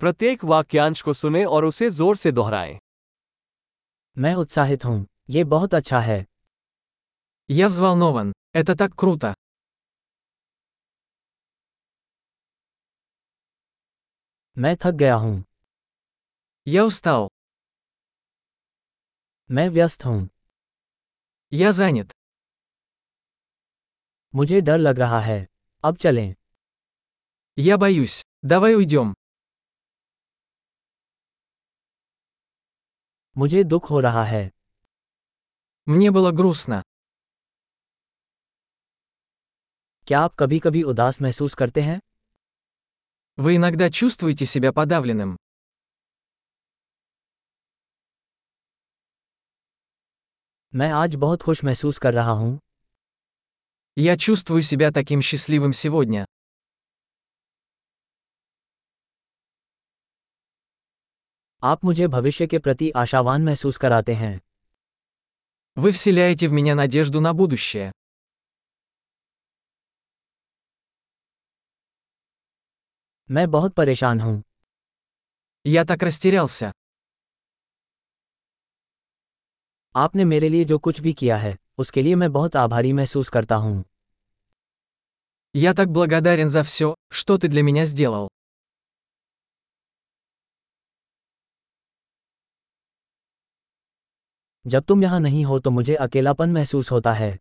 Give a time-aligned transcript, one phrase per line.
[0.00, 2.78] प्रत्येक वाक्यांश को सुने और उसे जोर से दोहराएं
[4.16, 6.24] मैं उत्साहित हूँ ये बहुत अच्छा है
[7.50, 8.32] Я взволнован.
[8.54, 9.34] Это так круто.
[14.56, 15.44] मैं थक गया हूँ
[16.66, 17.28] Я устал.
[19.50, 20.28] मैं व्यस्त हूँ
[21.52, 22.10] Я занят.
[24.34, 25.46] मुझे डर लग रहा है
[25.84, 26.34] अब चलें
[27.58, 28.22] Я боюсь.
[28.44, 29.14] Давай уйдем.
[33.37, 34.49] मुझे दुख हो रहा है
[35.89, 36.81] Мне было грустно.
[40.07, 41.99] क्या आप कभी कभी उदास महसूस करते हैं
[43.37, 45.35] Вы иногда чувствуете себя подавленным.
[50.75, 52.59] मैं आज बहुत खुश महसूस कर रहा हूँ
[53.99, 56.25] Я чувствую себя таким счастливым сегодня.
[61.63, 64.39] आप मुझे भविष्य के प्रति आशावान महसूस कराते हैं
[65.77, 67.91] Вы вселяете в меня надежду на будущее.
[73.29, 74.41] मैं बहुत परेशान हूँ
[75.65, 76.71] Я так растерялся.
[79.95, 83.55] आपने मेरे लिए जो कुछ भी किया है उसके लिए मैं बहुत आभारी महसूस करता
[83.55, 83.83] हूँ
[85.55, 88.29] Я так благодарен за все, что ты для меня сделал.
[94.65, 97.37] जब तुम यहाँ नहीं हो तो मुझे अकेलापन महसूस होता है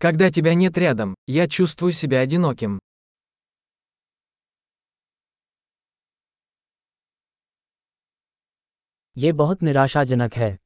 [0.00, 2.78] Когда тебя нет рядом, я чувствую себя одиноким.
[9.16, 10.56] ये बहुत निराशाजनक है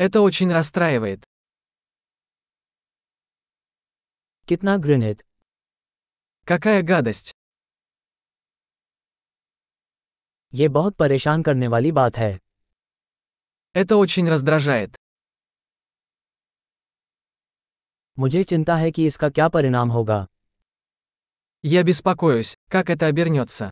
[0.00, 1.24] Это очень расстраивает.
[4.48, 5.22] कितना घृणित
[6.46, 7.32] Какая гадость.
[10.52, 12.38] ये बहुत परेशान करने वाली बात है
[13.76, 14.94] Это очень раздражает.
[18.18, 20.26] मुझे चिंता है कि इसका क्या परिणाम होगा
[21.64, 23.70] Я беспокоюсь, как это обернется.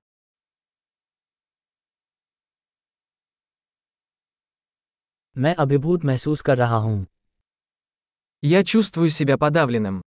[5.36, 7.06] मैं अभिभूत महसूस कर रहा हूँ
[8.44, 10.00] Я чувствую себя подавленным.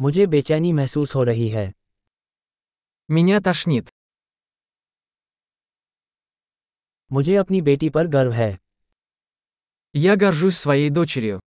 [0.00, 1.72] मुझे बेचैनी महसूस हो रही है
[3.08, 3.88] Меня тошнит.
[7.12, 8.56] मुझे अपनी बेटी पर गर्व है
[9.94, 11.40] Я горжусь своей дочерью.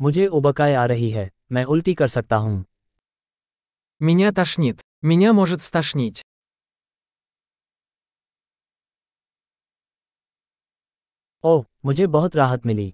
[0.00, 2.64] मुझे उबकाई आ रही है मैं उल्टी कर सकता हूँ
[4.02, 4.80] Меня тошнит.
[5.02, 6.22] Меня может стошнить.
[11.44, 12.92] ओह मुझे बहुत राहत मिली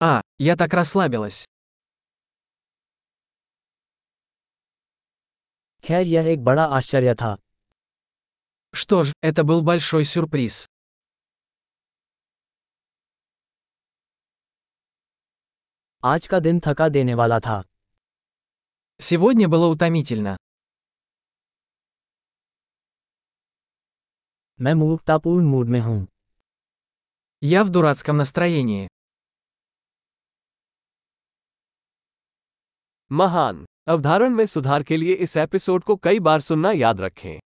[0.00, 1.44] А, я так расслабилась.
[5.84, 7.36] खैर यह एक बड़ा आश्चर्य था
[8.74, 10.66] Что ж, это был большой сюрприз.
[16.04, 17.62] आज का दिन थका देने वाला था
[19.00, 20.36] Сегодня было утомительно.
[24.60, 26.06] मैं मूर्खतापूर्ण मूड में हूँ
[27.42, 28.86] Я в дурацком настроении.
[33.10, 37.39] महान अवधारण में सुधार के लिए इस एपिसोड को कई बार सुनना याद रखें।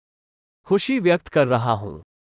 [0.66, 2.02] खुशी व्यक्त कर रहा हूँ।